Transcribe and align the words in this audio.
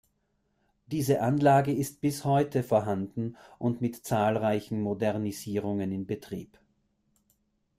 Diese 0.87 1.21
Anlage 1.21 1.71
ist 1.71 2.01
bis 2.01 2.25
heute 2.25 2.63
vorhanden 2.63 3.37
und 3.59 3.81
mit 3.81 4.03
zahlreichen 4.03 4.81
Modernisierungen 4.81 5.91
in 5.91 6.07
Betrieb. 6.07 6.57